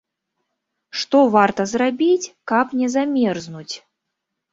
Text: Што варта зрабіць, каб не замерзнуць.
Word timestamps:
Што 1.01 1.19
варта 1.35 1.65
зрабіць, 1.73 2.31
каб 2.53 2.73
не 2.79 2.87
замерзнуць. 2.95 3.75